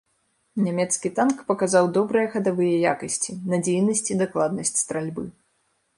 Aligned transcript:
Нямецкі 0.67 1.11
танк 1.19 1.43
паказаў 1.51 1.91
добрыя 1.99 2.31
хадавыя 2.35 2.75
якасці, 2.95 3.35
надзейнасць 3.55 4.05
і 4.13 4.19
дакладнасць 4.23 4.77
стральбы. 4.85 5.23